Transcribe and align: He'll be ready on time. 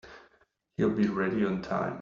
He'll 0.77 0.89
be 0.89 1.05
ready 1.09 1.45
on 1.45 1.61
time. 1.61 1.89